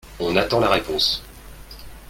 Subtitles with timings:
[0.19, 1.21] On attend la réponse